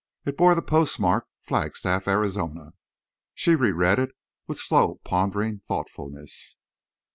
[0.25, 2.73] It bore the postmark, Flagstaff, Arizona.
[3.35, 4.09] She reread it
[4.47, 6.57] with slow pondering thoughtfulness.